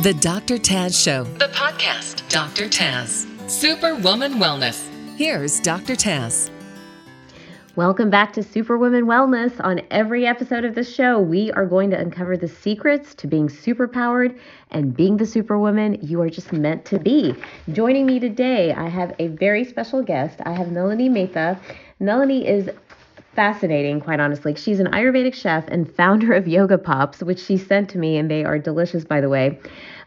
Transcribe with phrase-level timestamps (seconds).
[0.00, 0.56] The Dr.
[0.56, 2.28] Taz Show, the podcast.
[2.28, 2.64] Dr.
[2.64, 4.88] Taz, Superwoman Wellness.
[5.16, 5.92] Here's Dr.
[5.94, 6.50] Taz.
[7.76, 9.52] Welcome back to Superwoman Wellness.
[9.62, 13.46] On every episode of the show, we are going to uncover the secrets to being
[13.48, 14.36] superpowered
[14.72, 17.34] and being the superwoman you are just meant to be.
[17.70, 20.40] Joining me today, I have a very special guest.
[20.44, 21.60] I have Nalini Mehta.
[22.00, 22.68] Nalini is
[23.34, 24.54] fascinating, quite honestly.
[24.54, 28.30] She's an Ayurvedic chef and founder of Yoga Pops, which she sent to me, and
[28.30, 29.58] they are delicious, by the way.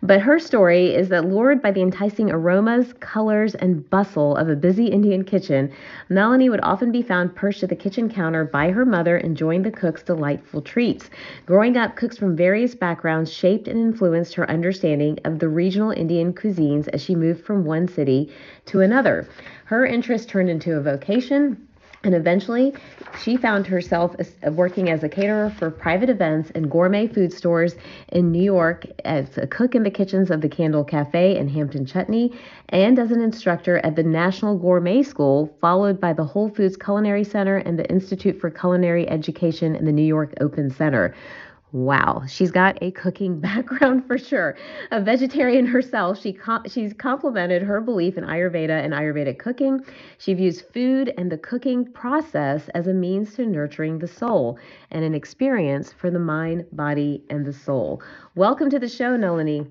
[0.03, 4.55] But her story is that lured by the enticing aromas, colors, and bustle of a
[4.55, 5.71] busy Indian kitchen,
[6.09, 9.71] Nalini would often be found perched at the kitchen counter by her mother, enjoying the
[9.71, 11.09] cook's delightful treats.
[11.47, 16.31] Growing up, cooks from various backgrounds shaped and influenced her understanding of the regional Indian
[16.31, 18.31] cuisines as she moved from one city
[18.65, 19.27] to another.
[19.65, 21.67] Her interest turned into a vocation
[22.05, 22.73] and eventually,
[23.21, 24.15] she found herself
[24.51, 27.75] working as a caterer for private events and gourmet food stores
[28.09, 31.85] in New York, as a cook in the kitchens of the Candle Cafe in Hampton
[31.85, 32.31] Chutney,
[32.69, 37.23] and as an instructor at the Natural Gourmet School, followed by the Whole Foods Culinary
[37.23, 41.15] Center and the Institute for Culinary Education in the New York Open Center.
[41.75, 44.55] Wow, she's got a cooking background for sure.
[44.91, 49.83] A vegetarian herself, she com- she's complemented her belief in Ayurveda and Ayurvedic cooking.
[50.17, 54.57] She views food and the cooking process as a means to nurturing the soul
[54.91, 58.01] and an experience for the mind, body, and the soul.
[58.35, 59.67] Welcome to the show, Nalini.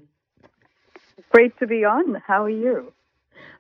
[1.31, 2.23] Great to be on.
[2.27, 2.93] How are you?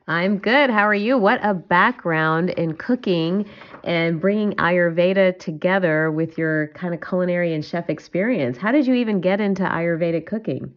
[0.06, 0.68] I'm good.
[0.68, 1.16] How are you?
[1.16, 3.48] What a background in cooking
[3.84, 8.58] and bringing Ayurveda together with your kind of culinary and chef experience.
[8.58, 10.74] How did you even get into Ayurvedic cooking?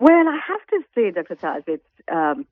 [0.00, 1.36] Well, I have to say, Dr.
[1.36, 2.44] Taz, it's um,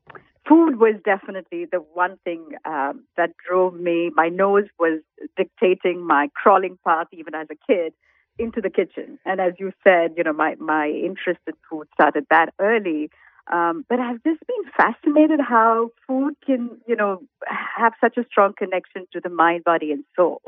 [0.48, 4.12] food was definitely the one thing um, that drove me.
[4.14, 5.00] My nose was
[5.36, 7.92] dictating my crawling path, even as a kid,
[8.38, 9.19] into the kitchen.
[9.25, 13.10] And as you said, you know, my my interest in food started that early.
[13.51, 18.53] Um, but I've just been fascinated how food can, you know, have such a strong
[18.57, 20.43] connection to the mind, body, and soul.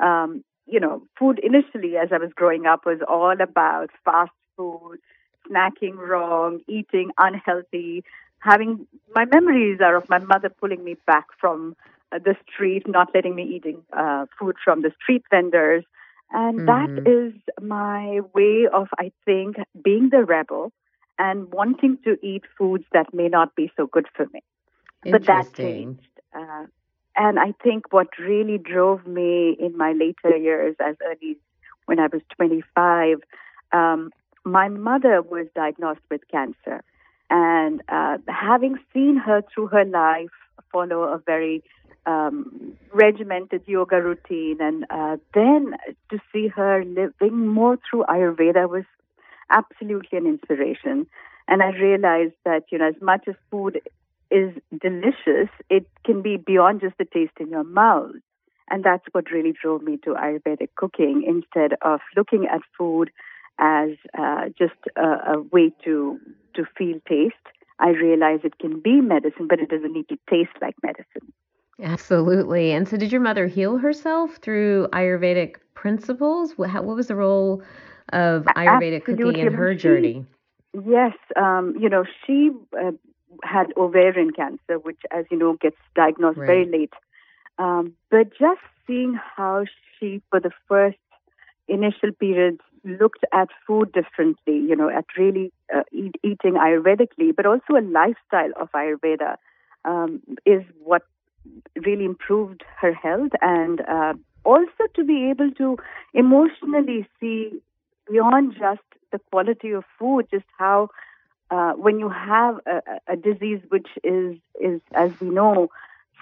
[0.00, 4.98] Um, you know, food initially, as I was growing up, was all about fast food,
[5.48, 8.04] snacking wrong, eating unhealthy.
[8.38, 11.76] Having my memories are of my mother pulling me back from
[12.12, 15.84] uh, the street, not letting me eating uh, food from the street vendors,
[16.32, 16.94] and mm-hmm.
[16.94, 20.72] that is my way of, I think, being the rebel
[21.20, 24.42] and wanting to eat foods that may not be so good for me.
[25.04, 26.08] But that changed.
[26.34, 26.64] Uh,
[27.14, 31.36] and I think what really drove me in my later years, as early as
[31.84, 33.18] when I was 25,
[33.72, 34.10] um,
[34.44, 36.82] my mother was diagnosed with cancer.
[37.28, 40.30] And uh, having seen her through her life
[40.72, 41.62] follow a very
[42.06, 45.74] um, regimented yoga routine, and uh, then
[46.10, 48.84] to see her living more through Ayurveda was
[49.50, 51.06] absolutely an inspiration.
[51.48, 53.80] And I realized that, you know, as much as food
[54.30, 58.14] is delicious, it can be beyond just the taste in your mouth.
[58.70, 63.10] And that's what really drove me to Ayurvedic cooking instead of looking at food
[63.58, 66.18] as uh, just a, a way to
[66.54, 67.34] to feel taste.
[67.78, 71.32] I realized it can be medicine, but it doesn't need to taste like medicine.
[71.82, 72.72] Absolutely.
[72.72, 76.56] And so, did your mother heal herself through Ayurvedic principles?
[76.56, 77.62] What, what was the role
[78.12, 79.24] of Ayurvedic Absolutely.
[79.24, 80.26] cooking in her journey?
[80.72, 82.50] Yes, um, you know, she
[82.80, 82.92] uh,
[83.42, 86.46] had ovarian cancer, which, as you know, gets diagnosed right.
[86.46, 86.92] very late.
[87.58, 89.64] Um, but just seeing how
[89.98, 90.98] she, for the first
[91.68, 97.46] initial periods, looked at food differently, you know, at really uh, eat, eating Ayurvedically, but
[97.46, 99.36] also a lifestyle of Ayurveda,
[99.84, 101.02] um, is what
[101.84, 105.76] really improved her health and uh, also to be able to
[106.14, 107.50] emotionally see
[108.10, 108.80] beyond just
[109.12, 110.88] the quality of food, just how
[111.50, 115.68] uh, when you have a, a disease which is is as we know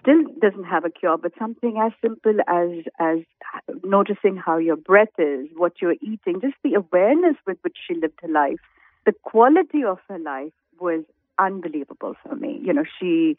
[0.00, 3.18] still doesn't have a cure, but something as simple as as
[3.84, 8.18] noticing how your breath is, what you're eating, just the awareness with which she lived
[8.22, 8.60] her life,
[9.06, 11.04] the quality of her life was
[11.38, 12.60] unbelievable for me.
[12.62, 13.36] You know, she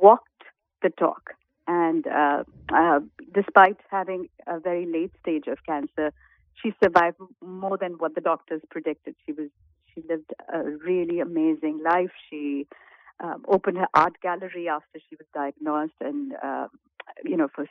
[0.00, 0.42] walked
[0.82, 1.30] the talk,
[1.66, 3.00] and uh, uh,
[3.34, 6.12] despite having a very late stage of cancer,
[6.62, 9.14] she survived more than what the doctors predicted.
[9.26, 9.48] She was
[9.94, 12.10] she lived a really amazing life.
[12.30, 12.66] She
[13.20, 16.68] um, opened her art gallery after she was diagnosed, and uh,
[17.24, 17.66] you know, for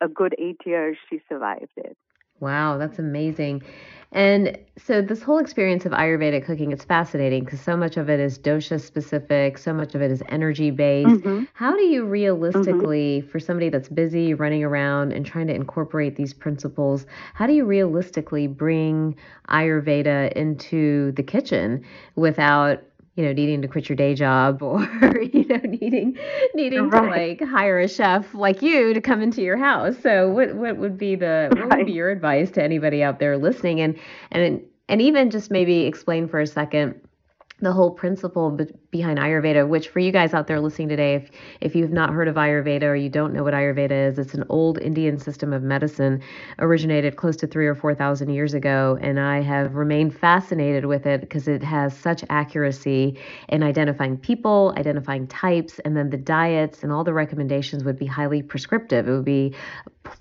[0.00, 1.96] a good eight years, she survived it.
[2.40, 3.62] Wow, that's amazing.
[4.10, 8.18] And so this whole experience of Ayurvedic cooking, it's fascinating because so much of it
[8.18, 11.08] is dosha specific, so much of it is energy based.
[11.08, 11.44] Mm-hmm.
[11.52, 13.30] How do you realistically, mm-hmm.
[13.30, 17.04] for somebody that's busy running around and trying to incorporate these principles,
[17.34, 19.14] how do you realistically bring
[19.50, 21.84] Ayurveda into the kitchen
[22.16, 22.82] without
[23.18, 26.16] you know, needing to quit your day job or, you know, needing
[26.54, 27.02] needing right.
[27.02, 29.96] to like hire a chef like you to come into your house.
[30.00, 33.36] So what what would be the what would be your advice to anybody out there
[33.36, 33.98] listening and
[34.30, 36.94] and and even just maybe explain for a second
[37.60, 41.30] the whole principle be- behind Ayurveda, which for you guys out there listening today, if
[41.60, 44.44] if you've not heard of Ayurveda or you don't know what Ayurveda is, it's an
[44.48, 46.22] old Indian system of medicine,
[46.60, 51.06] originated close to three or four thousand years ago, and I have remained fascinated with
[51.06, 53.18] it because it has such accuracy
[53.48, 58.06] in identifying people, identifying types, and then the diets and all the recommendations would be
[58.06, 59.08] highly prescriptive.
[59.08, 59.54] It would be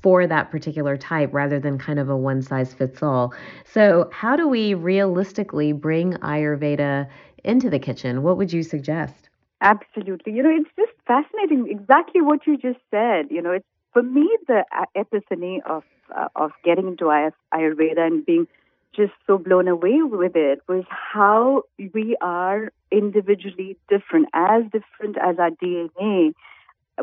[0.02, 3.34] for that particular type rather than kind of a one size fits all.
[3.66, 7.10] So, how do we realistically bring Ayurveda
[7.44, 8.24] into the kitchen?
[8.24, 9.30] What would you suggest?
[9.62, 10.34] Absolutely.
[10.34, 13.28] You know, it's just fascinating exactly what you just said.
[13.32, 14.64] You know, it's for me the
[14.96, 15.84] epiphany of
[16.16, 18.48] uh, of getting into Ayurveda and being
[18.96, 21.64] just so blown away with it was how
[21.94, 26.34] we are individually different, as different as our DNA.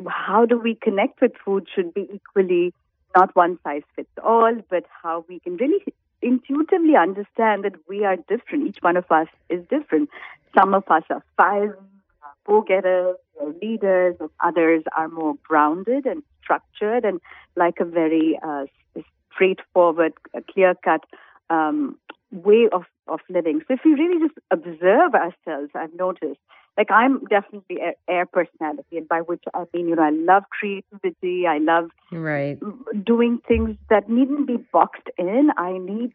[0.08, 2.74] How do we connect with food should be equally
[3.16, 5.84] not one size fits all, but how we can really
[6.20, 8.68] intuitively understand that we are different.
[8.68, 10.08] Each one of us is different.
[10.56, 11.76] Some of us are fiery,
[12.46, 13.16] go-getters,
[13.62, 17.20] leaders, and others are more grounded and structured and
[17.56, 18.64] like a very uh,
[19.32, 20.12] straightforward,
[20.52, 21.04] clear-cut
[21.50, 21.98] um,
[22.32, 23.60] way of, of living.
[23.66, 26.40] So if we really just observe ourselves, I've noticed,
[26.76, 30.44] like I'm definitely air, air personality, and by which I mean, you know, I love
[30.50, 31.46] creativity.
[31.46, 32.58] I love right
[33.04, 35.50] doing things that needn't be boxed in.
[35.56, 36.12] I need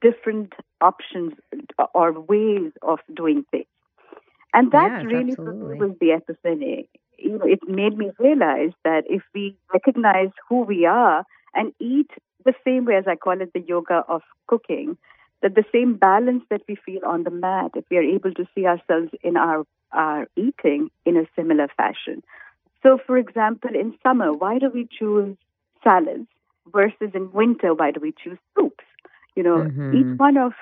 [0.00, 1.34] different options
[1.78, 3.66] uh, or ways of doing things,
[4.52, 5.78] and that yes, really absolutely.
[5.78, 6.88] was the epiphany.
[7.18, 12.10] You know, it made me realize that if we recognize who we are and eat
[12.44, 14.98] the same way as I call it the yoga of cooking,
[15.44, 18.46] that the same balance that we feel on the mat, if we are able to
[18.54, 22.24] see ourselves in our, our eating in a similar fashion.
[22.82, 25.36] So, for example, in summer, why do we choose
[25.84, 26.28] salads
[26.72, 28.84] versus in winter, why do we choose soups?
[29.36, 29.94] You know, mm-hmm.
[29.94, 30.54] each one of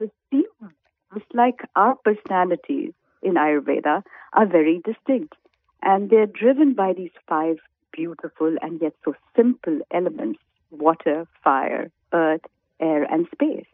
[0.00, 0.74] the seasons,
[1.14, 2.92] just like our personalities
[3.22, 4.02] in Ayurveda,
[4.32, 5.36] are very distinct.
[5.82, 7.58] And they're driven by these five
[7.92, 10.40] beautiful and yet so simple elements
[10.72, 12.42] water, fire, earth,
[12.80, 13.66] air, and space.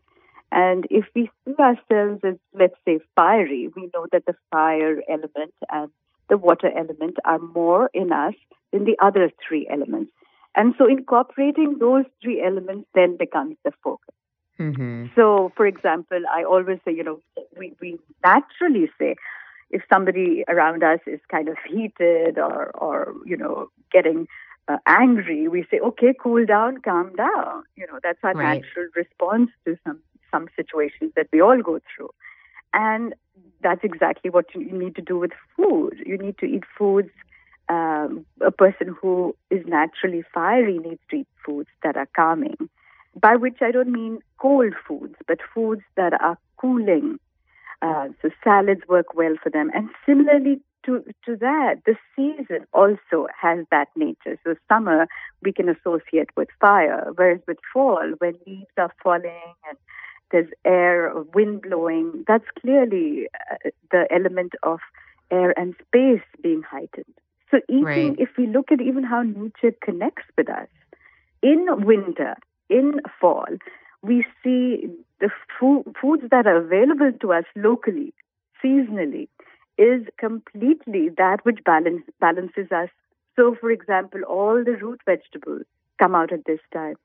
[0.57, 5.53] And if we see ourselves as, let's say, fiery, we know that the fire element
[5.71, 5.91] and
[6.31, 8.33] the water element are more in us
[8.73, 10.13] than the other three elements.
[10.55, 14.15] And so incorporating those three elements then becomes the focus.
[14.59, 15.09] Mm-hmm.
[15.15, 17.21] So, for example, I always say, you know,
[17.59, 19.17] we, we naturally say,
[19.71, 24.27] if somebody around us is kind of heated or, or you know, getting
[24.69, 27.65] uh, angry, we say, okay, cool down, calm down.
[27.77, 28.63] You know, that's our right.
[28.63, 30.01] natural response to some
[30.37, 32.11] some situations that we all go through.
[32.75, 33.15] And
[33.63, 35.95] that's exactly what you need to do with food.
[36.05, 37.11] You need to eat foods.
[37.69, 42.69] Um, a person who is naturally fiery needs to eat foods that are calming,
[43.21, 47.19] by which I don't mean cold foods, but foods that are cooling.
[47.83, 49.71] Uh, so salads work well for them.
[49.75, 54.39] And similarly to, to that, the season also has that nature.
[54.45, 55.09] So summer
[55.43, 59.77] we can associate with fire, whereas with fall, when leaves are falling and
[60.31, 64.81] there's air or wind blowing, that's clearly uh, the element of
[65.31, 67.15] air and space being heightened.
[67.51, 68.17] So, eating, right.
[68.19, 70.69] if we look at even how nature connects with us,
[71.43, 72.35] in winter,
[72.69, 73.47] in fall,
[74.03, 74.89] we see
[75.21, 78.13] the fo- foods that are available to us locally,
[78.63, 79.29] seasonally,
[79.79, 82.89] is completely that which balance, balances us.
[83.37, 85.67] So, for example, all the root vegetables
[85.99, 86.97] come out at this time.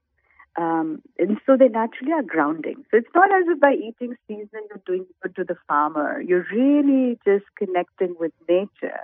[0.57, 2.83] Um, and so they naturally are grounding.
[2.91, 6.21] So it's not as if by eating season you're doing good to the farmer.
[6.21, 8.99] You're really just connecting with nature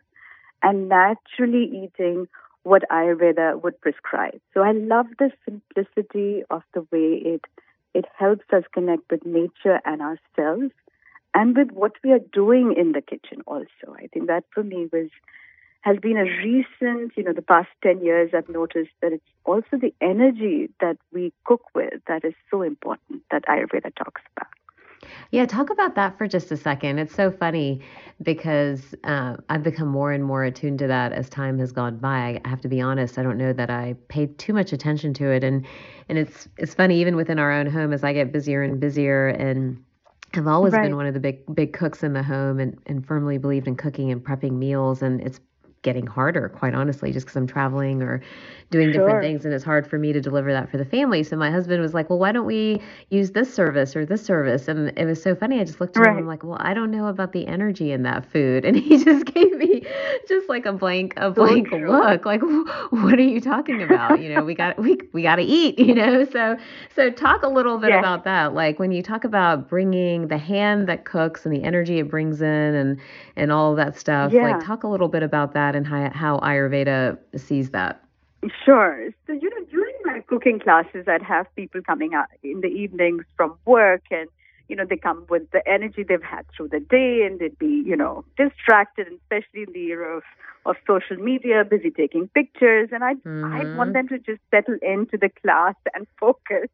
[0.61, 2.27] and naturally eating
[2.63, 4.39] what Ayurveda would prescribe.
[4.53, 7.45] So I love the simplicity of the way it
[7.93, 10.71] it helps us connect with nature and ourselves
[11.33, 13.95] and with what we are doing in the kitchen also.
[13.95, 15.09] I think that for me was
[15.87, 19.77] has been a recent, you know, the past 10 years, I've noticed that it's also
[19.79, 24.51] the energy that we cook with that is so important that Ayurveda talks about.
[25.31, 26.99] Yeah, talk about that for just a second.
[26.99, 27.79] It's so funny
[28.21, 32.41] because uh, I've become more and more attuned to that as time has gone by.
[32.43, 35.31] I have to be honest; I don't know that I paid too much attention to
[35.31, 35.65] it, and
[36.09, 39.29] and it's it's funny even within our own home as I get busier and busier
[39.29, 39.81] and.
[40.33, 40.83] I've always right.
[40.83, 43.77] been one of the big big cooks in the home and, and firmly believed in
[43.77, 45.39] cooking and prepping meals and it's
[45.81, 48.21] getting harder, quite honestly, just because I'm traveling or
[48.69, 49.05] doing sure.
[49.05, 51.23] different things and it's hard for me to deliver that for the family.
[51.23, 54.67] So my husband was like, Well, why don't we use this service or this service?
[54.67, 55.59] And it was so funny.
[55.59, 56.11] I just looked at right.
[56.11, 58.65] him I'm like, Well, I don't know about the energy in that food.
[58.65, 59.85] And he just gave me
[60.27, 62.25] just like a blank a blank so look.
[62.25, 62.41] Like,
[62.89, 64.21] what are you talking about?
[64.21, 66.25] You know, we got we we got to eat, you know.
[66.25, 66.57] So
[66.95, 68.53] so talk a little bit about that.
[68.53, 72.41] Like when you talk about bringing the hand that cooks and the energy it brings
[72.41, 72.99] in and
[73.37, 74.33] and all that stuff.
[74.33, 74.51] Yeah.
[74.51, 78.03] Like talk a little bit about that and how how Ayurveda sees that.
[78.65, 79.09] Sure.
[79.25, 83.23] So, you know, during my cooking classes, I'd have people coming out in the evenings
[83.35, 84.29] from work and,
[84.67, 87.83] you know, they come with the energy they've had through the day and they'd be,
[87.85, 90.23] you know, distracted, especially in the era of,
[90.65, 92.89] of social media, busy taking pictures.
[92.91, 93.53] And I'd, mm-hmm.
[93.53, 96.69] I'd want them to just settle into the class and focus.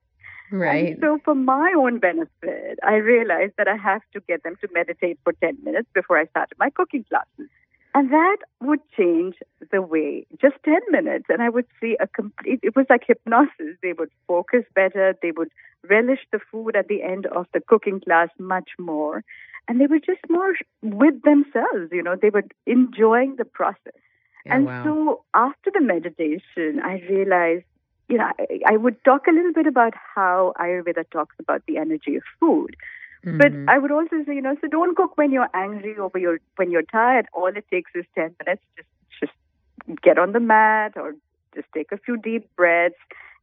[0.52, 0.94] Right.
[0.94, 4.68] And so, for my own benefit, I realized that I have to get them to
[4.72, 7.50] meditate for 10 minutes before I started my cooking classes.
[7.96, 9.36] And that would change
[9.72, 13.78] the way, just 10 minutes, and I would see a complete, it was like hypnosis.
[13.84, 15.50] They would focus better, they would
[15.88, 19.24] relish the food at the end of the cooking class much more,
[19.68, 24.02] and they were just more with themselves, you know, they were enjoying the process.
[24.46, 24.84] and wow.
[24.84, 27.66] so after the meditation, I realized,
[28.10, 31.78] you know, I, I would talk a little bit about how Ayurveda talks about the
[31.78, 32.76] energy of food.
[33.26, 33.38] Mm-hmm.
[33.38, 36.22] But I would also say, you know, so don't cook when you're angry or when
[36.22, 37.28] you're when you're tired.
[37.34, 38.64] All it takes is ten minutes.
[38.76, 38.90] Just
[39.20, 41.16] just get on the mat or
[41.56, 42.96] just take a few deep breaths.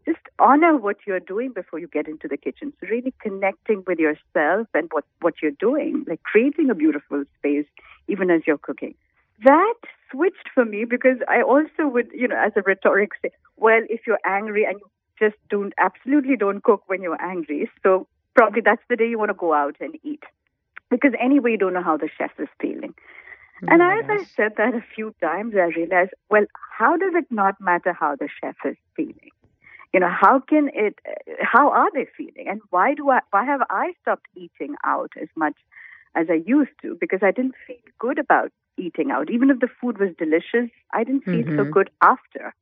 [0.07, 2.73] Just honor what you're doing before you get into the kitchen.
[2.81, 7.67] So really connecting with yourself and what what you're doing, like creating a beautiful space
[8.07, 8.95] even as you're cooking.
[9.45, 9.75] That
[10.11, 14.01] switched for me because I also would, you know, as a rhetoric say, well, if
[14.07, 17.71] you're angry and you just don't absolutely don't cook when you're angry.
[17.83, 18.07] So
[18.41, 20.23] probably that's the day you want to go out and eat.
[20.91, 22.95] Because anyway, you don't know how the chef is feeling.
[23.63, 26.47] Oh and as I said that a few times, I realized, well,
[26.79, 29.35] how does it not matter how the chef is feeling?
[29.93, 30.95] You know, how can it,
[31.43, 32.47] how are they feeling?
[32.49, 35.59] And why do I, why have I stopped eating out as much
[36.15, 36.97] as I used to?
[36.99, 39.29] Because I didn't feel good about eating out.
[39.31, 41.59] Even if the food was delicious, I didn't feel mm-hmm.
[41.59, 42.55] so good after.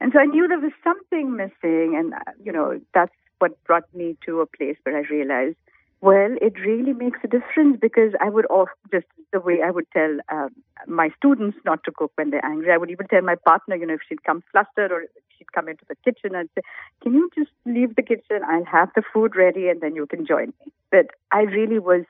[0.00, 1.96] And so I knew there was something missing.
[1.98, 5.56] And, uh, you know, that's what brought me to a place where I realized,
[6.00, 9.86] well, it really makes a difference because I would all just the way I would
[9.92, 10.50] tell um,
[10.86, 12.72] my students not to cook when they're angry.
[12.72, 15.04] I would even tell my partner, you know, if she'd come flustered or
[15.36, 16.62] she'd come into the kitchen, I'd say,
[17.02, 18.40] "Can you just leave the kitchen?
[18.48, 22.04] I'll have the food ready, and then you can join me." But I really was,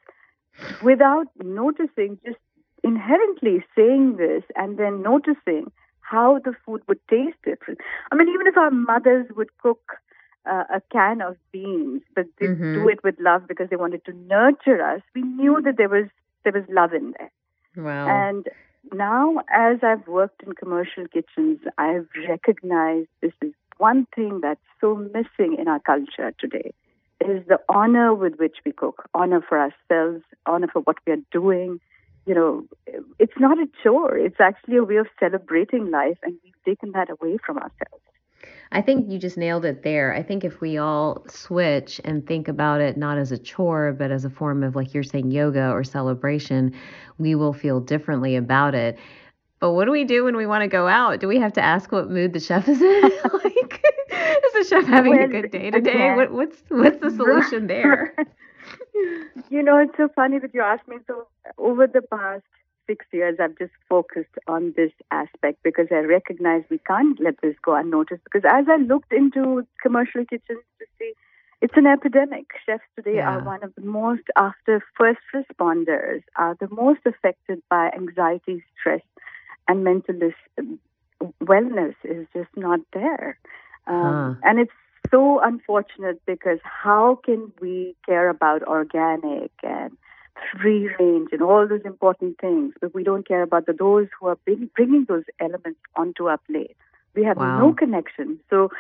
[0.83, 2.39] without noticing, just
[2.85, 7.81] inherently saying this, and then noticing how the food would taste different.
[8.11, 9.99] I mean, even if our mothers would cook
[10.47, 12.75] uh, a can of beans, but they mm-hmm.
[12.75, 15.03] do it with love because they wanted to nurture us.
[15.15, 16.07] We knew that there was
[16.45, 17.31] there was love in there.
[17.77, 18.09] Wow.
[18.09, 18.47] And
[18.93, 24.97] now, as I've worked in commercial kitchens, I've recognized this is one thing that's so
[24.97, 26.73] missing in our culture today
[27.21, 31.23] is the honor with which we cook, honor for ourselves, honor for what we are
[31.31, 31.81] doing.
[32.27, 32.65] You know,
[33.19, 34.17] it's not a chore.
[34.17, 38.03] It's actually a way of celebrating life, and we've taken that away from ourselves.
[38.73, 40.15] I think you just nailed it there.
[40.15, 44.13] I think if we all switch and think about it not as a chore, but
[44.13, 46.73] as a form of, like you're saying, yoga or celebration,
[47.19, 48.97] we will feel differently about it.
[49.59, 51.21] But what do we do when we want to go out?
[51.21, 53.03] Do we have to ask what mood the chef is in?
[53.45, 56.15] like, is the chef having well, a good day today?
[56.15, 58.15] What, what's what's the solution there?
[59.51, 60.97] you know, it's so funny that you asked me.
[61.07, 61.27] So
[61.59, 62.45] over the past
[62.91, 67.55] six years, I've just focused on this aspect because I recognize we can't let this
[67.63, 68.25] go unnoticed.
[68.25, 71.13] Because as I looked into commercial kitchens to see,
[71.61, 72.47] it's an epidemic.
[72.67, 73.31] Chefs today yeah.
[73.31, 79.03] are one of the most, after first responders, are the most affected by anxiety, stress,
[79.69, 80.33] and mental
[81.45, 83.39] wellness is just not there.
[83.87, 84.49] Um, huh.
[84.49, 84.79] And it's
[85.11, 89.97] so unfortunate because how can we care about organic and
[90.61, 94.29] free range and all those important things, but we don't care about the, those who
[94.29, 96.77] are bring, bringing those elements onto our plate.
[97.15, 97.59] We have wow.
[97.59, 98.41] no connection.
[98.51, 98.71] So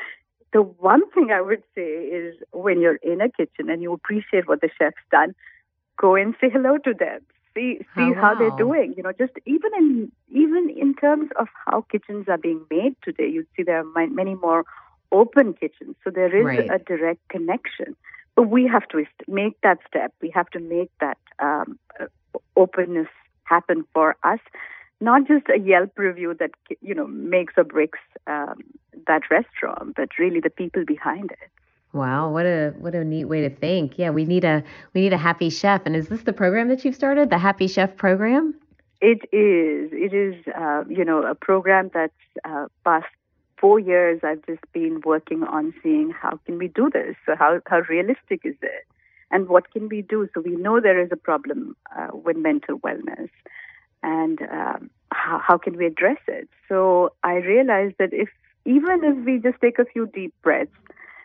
[0.53, 4.49] the one thing I would say is when you're in a kitchen and you appreciate
[4.49, 5.35] what the chef's done,
[5.97, 7.21] go and say hello to them.
[7.55, 8.95] See see oh, how they're doing.
[8.97, 13.29] You know, just even in even in terms of how kitchens are being made today,
[13.29, 14.65] you see there are many more
[15.11, 16.71] open kitchens, so there is right.
[16.71, 17.97] a direct connection.
[18.37, 20.13] We have to make that step.
[20.21, 21.79] We have to make that um,
[22.57, 23.09] openness
[23.45, 24.41] happen for us.
[25.01, 28.63] Not just a Yelp review that you know makes or breaks um,
[29.07, 31.51] that restaurant, but really the people behind it.
[31.93, 33.99] Wow, what a what a neat way to think.
[33.99, 34.63] Yeah, we need a
[34.95, 35.83] we need a happy chef.
[35.87, 38.55] And is this the program that you've started, the Happy Chef program?
[39.01, 39.91] It is.
[39.93, 40.35] It is.
[40.55, 42.13] Uh, you know, a program that's
[42.45, 43.07] uh, past
[43.61, 44.21] four years.
[44.23, 47.17] I've just been working on seeing how can we do this.
[47.27, 48.87] So how how realistic is it,
[49.31, 50.29] and what can we do?
[50.35, 53.31] So we know there is a problem uh, with mental wellness,
[54.03, 56.49] and um, how how can we address it?
[56.69, 58.29] So I realized that if
[58.65, 60.73] even if we just take a few deep breaths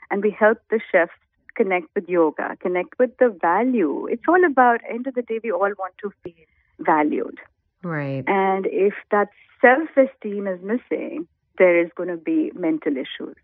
[0.10, 1.12] and we help the chefs
[1.56, 4.08] connect with yoga, connect with the value.
[4.08, 6.34] It's all about end of the day we all want to feel
[6.80, 7.40] valued.
[7.82, 8.24] Right.
[8.28, 9.30] And if that
[9.62, 11.28] self esteem is missing,
[11.58, 13.36] there is going to be mental issues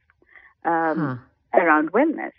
[0.66, 1.20] um,
[1.54, 1.60] huh.
[1.60, 2.34] around wellness.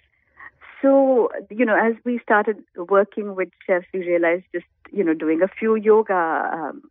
[0.81, 5.41] So, you know, as we started working with chefs, we realized just, you know, doing
[5.41, 6.83] a few yoga um,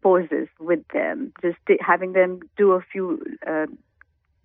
[0.00, 3.66] poses with them, just having them do a few uh,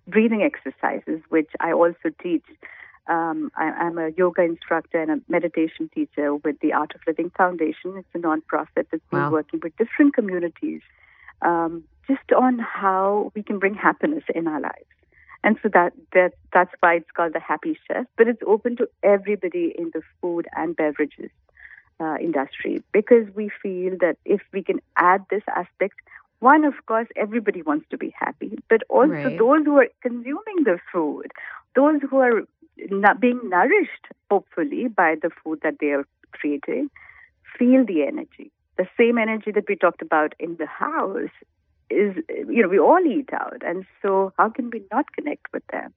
[0.08, 2.44] breathing exercises, which I also teach.
[3.08, 7.30] Um, I, am a yoga instructor and a meditation teacher with the Art of Living
[7.30, 7.96] Foundation.
[7.96, 9.30] It's a nonprofit that's been wow.
[9.30, 10.82] working with different communities
[11.42, 14.86] um, just on how we can bring happiness in our lives.
[15.44, 18.88] And so that, that that's why it's called the Happy Chef, but it's open to
[19.02, 21.30] everybody in the food and beverages
[22.00, 25.94] uh, industry because we feel that if we can add this aspect,
[26.38, 29.38] one, of course, everybody wants to be happy, but also right.
[29.38, 31.30] those who are consuming the food,
[31.76, 32.42] those who are
[32.90, 36.90] not being nourished, hopefully, by the food that they are creating,
[37.58, 38.50] feel the energy.
[38.76, 41.30] The same energy that we talked about in the house
[41.92, 42.16] is,
[42.48, 43.62] you know, we all eat out.
[43.64, 45.92] And so, how can we not connect with them?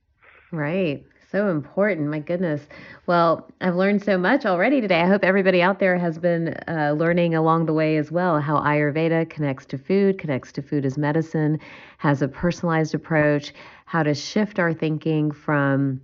[0.51, 1.05] Right.
[1.31, 2.09] So important.
[2.09, 2.61] My goodness.
[3.07, 5.01] Well, I've learned so much already today.
[5.01, 8.61] I hope everybody out there has been uh, learning along the way as well how
[8.61, 11.59] Ayurveda connects to food, connects to food as medicine,
[11.97, 13.53] has a personalized approach,
[13.85, 15.99] how to shift our thinking from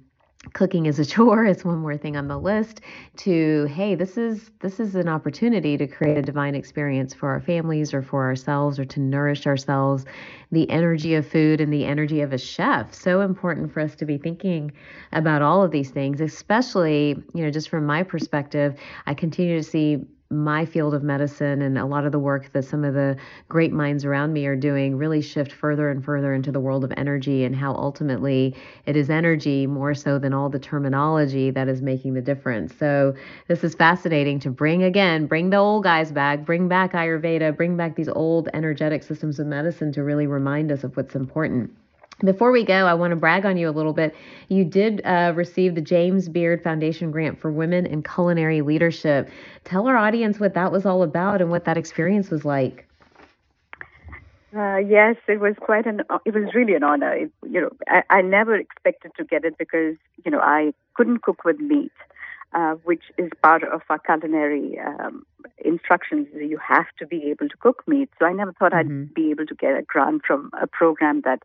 [0.53, 2.81] cooking is a chore it's one more thing on the list
[3.15, 7.39] to hey this is this is an opportunity to create a divine experience for our
[7.39, 10.05] families or for ourselves or to nourish ourselves.
[10.51, 14.05] The energy of food and the energy of a chef so important for us to
[14.05, 14.71] be thinking
[15.11, 19.63] about all of these things especially you know just from my perspective i continue to
[19.63, 19.99] see
[20.31, 23.17] my field of medicine and a lot of the work that some of the
[23.49, 26.93] great minds around me are doing really shift further and further into the world of
[26.97, 28.55] energy and how ultimately
[28.85, 32.73] it is energy more so than all the terminology that is making the difference.
[32.77, 33.13] So
[33.47, 37.75] this is fascinating to bring again, bring the old guys back, bring back Ayurveda, bring
[37.75, 41.71] back these old energetic systems of medicine to really remind us of what's important.
[42.23, 44.15] Before we go, I want to brag on you a little bit.
[44.47, 49.29] You did uh, receive the James Beard Foundation grant for Women in Culinary Leadership.
[49.63, 52.87] Tell our audience what that was all about and what that experience was like.
[54.55, 56.01] Uh, yes, it was quite an.
[56.25, 57.13] It was really an honor.
[57.13, 61.21] It, you know, I, I never expected to get it because you know I couldn't
[61.23, 61.93] cook with meat,
[62.53, 65.25] uh, which is part of our culinary um,
[65.63, 66.27] instructions.
[66.35, 68.09] You have to be able to cook meat.
[68.19, 69.03] So I never thought mm-hmm.
[69.03, 71.43] I'd be able to get a grant from a program that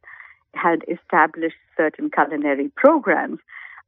[0.57, 3.39] had established certain culinary programs.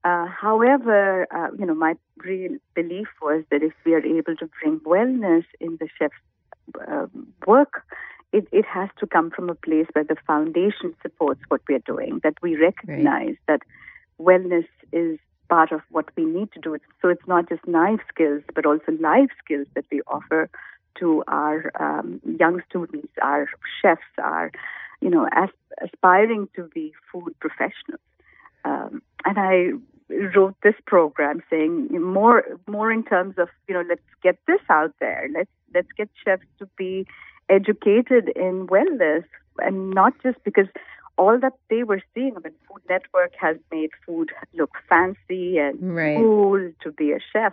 [0.04, 4.48] Uh, however, uh, you know, my real belief was that if we are able to
[4.61, 6.14] bring wellness in the chef's
[6.88, 7.07] uh,
[7.46, 7.83] work,
[8.33, 11.81] it, it has to come from a place where the foundation supports what we are
[11.81, 13.38] doing, that we recognize right.
[13.48, 13.62] that
[14.20, 16.76] wellness is part of what we need to do.
[17.00, 20.50] So it's not just knife skills, but also life skills that we offer
[21.00, 23.48] to our um, young students, our
[23.81, 24.50] chefs, our
[25.00, 25.48] you know, as,
[25.82, 28.00] aspiring to be food professionals.
[28.64, 29.72] Um, and I
[30.34, 34.94] wrote this program saying more more in terms of you know let's get this out
[35.00, 37.06] there let's let's get chefs to be
[37.50, 39.24] educated in wellness
[39.58, 40.66] and not just because
[41.18, 45.94] all that they were seeing I mean Food Network has made food look fancy and
[45.94, 46.16] right.
[46.16, 47.52] cool to be a chef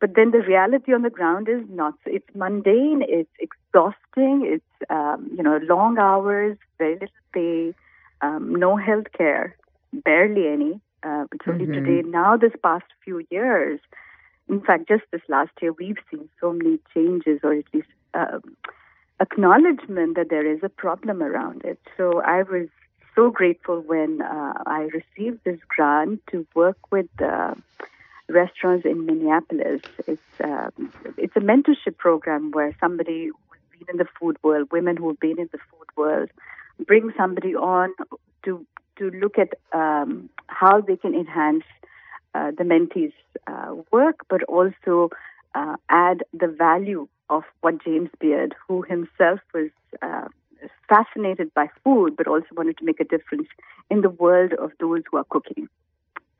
[0.00, 1.94] but then the reality on the ground is not.
[2.06, 3.04] It's mundane.
[3.06, 4.42] It's exhausting.
[4.44, 7.74] It's um, you know long hours, very little pay,
[8.22, 9.54] um, no health care,
[9.92, 10.80] barely any.
[11.02, 11.84] Uh, it's only mm-hmm.
[11.84, 12.08] today.
[12.08, 13.80] Now, this past few years,
[14.48, 18.56] in fact, just this last year, we've seen so many changes, or at least um,
[19.20, 21.78] acknowledgement that there is a problem around it.
[21.96, 22.68] So I was
[23.14, 27.08] so grateful when uh, I received this grant to work with.
[27.20, 27.54] Uh,
[28.32, 29.80] restaurants in Minneapolis.
[30.06, 30.70] It's uh,
[31.16, 35.20] it's a mentorship program where somebody who's been in the food world, women who have
[35.20, 36.30] been in the food world,
[36.86, 37.92] bring somebody on
[38.44, 38.66] to
[38.98, 41.64] to look at um, how they can enhance
[42.34, 43.12] uh, the mentees'
[43.46, 45.10] uh, work, but also
[45.54, 49.70] uh, add the value of what James Beard, who himself was
[50.02, 50.28] uh,
[50.88, 53.48] fascinated by food, but also wanted to make a difference
[53.90, 55.68] in the world of those who are cooking.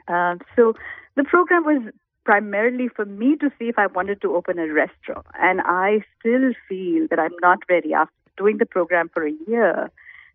[0.09, 0.75] Uh, so
[1.17, 1.93] the program was
[2.25, 5.27] primarily for me to see if I wanted to open a restaurant.
[5.41, 9.91] And I still feel that I'm not ready after doing the program for a year,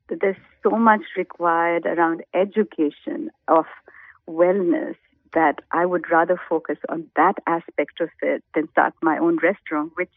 [0.10, 3.65] that there's so much required around education of
[4.28, 4.95] wellness
[5.34, 9.91] that I would rather focus on that aspect of it than start my own restaurant,
[9.95, 10.13] which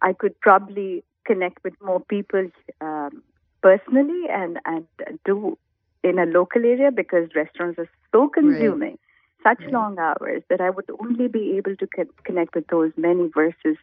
[0.00, 2.48] I could probably connect with more people
[2.80, 3.22] um,
[3.62, 4.86] personally and, and
[5.24, 5.58] do
[6.04, 8.90] in a local area because restaurants are so consuming.
[8.90, 9.00] Right
[9.44, 9.72] such right.
[9.72, 13.76] long hours that I would only be able to co- connect with those many versus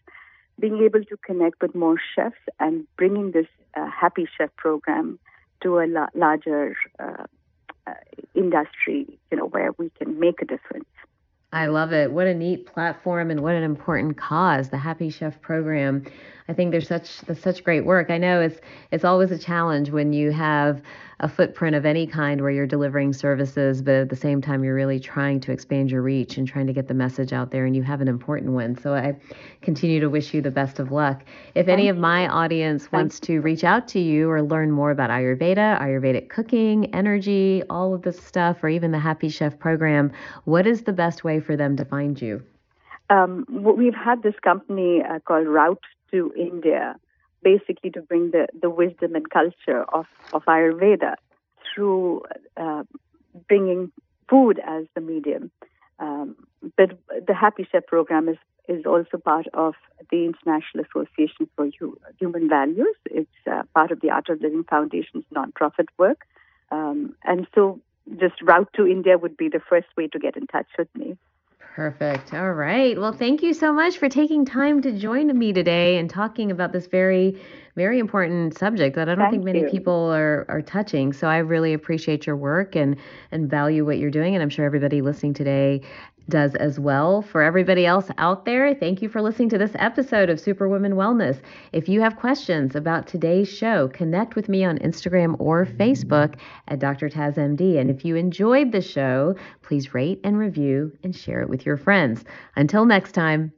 [0.59, 5.19] being able to connect with more chefs and bringing this uh, Happy Chef program
[5.61, 7.25] to a la- larger uh,
[7.87, 7.93] uh,
[8.35, 10.85] industry, you know, where we can make a difference.
[11.53, 12.11] I love it.
[12.11, 16.05] What a neat platform and what an important cause, the Happy Chef program.
[16.47, 18.09] I think there's such there's such great work.
[18.09, 18.59] I know it's
[18.91, 20.81] it's always a challenge when you have
[21.21, 24.73] a footprint of any kind where you're delivering services, but at the same time you're
[24.73, 27.75] really trying to expand your reach and trying to get the message out there and
[27.75, 28.75] you have an important one.
[28.75, 29.15] So I
[29.61, 31.23] continue to wish you the best of luck.
[31.53, 35.11] If any of my audience wants to reach out to you or learn more about
[35.11, 40.11] Ayurveda, Ayurvedic cooking, energy, all of this stuff, or even the Happy Chef program,
[40.45, 42.43] what is the best way for them to find you?
[43.09, 46.95] Um, we've had this company uh, called Route to India,
[47.43, 51.15] basically to bring the, the wisdom and culture of, of Ayurveda
[51.73, 52.23] through
[52.55, 52.83] uh,
[53.47, 53.91] bringing
[54.29, 55.51] food as the medium.
[55.99, 56.35] Um,
[56.77, 59.73] but the Happy Chef program is, is also part of
[60.09, 61.69] the International Association for
[62.19, 62.95] Human Values.
[63.05, 66.21] It's uh, part of the Art of Living Foundation's nonprofit work.
[66.71, 67.81] Um, and so
[68.19, 71.17] just route to India would be the first way to get in touch with me.
[71.75, 72.33] Perfect.
[72.33, 72.99] All right.
[72.99, 76.73] Well, thank you so much for taking time to join me today and talking about
[76.73, 77.41] this very,
[77.77, 79.69] very important subject that I don't thank think many you.
[79.69, 81.13] people are, are touching.
[81.13, 82.97] So I really appreciate your work and,
[83.31, 84.35] and value what you're doing.
[84.35, 85.81] And I'm sure everybody listening today
[86.29, 87.21] does as well.
[87.21, 91.41] For everybody else out there, thank you for listening to this episode of Superwoman Wellness.
[91.71, 96.35] If you have questions about today's show, connect with me on Instagram or Facebook
[96.67, 97.09] at Dr.
[97.09, 97.79] Taz MD.
[97.79, 101.77] And if you enjoyed the show, please rate and review and share it with your
[101.77, 102.23] friends.
[102.55, 103.53] Until next time.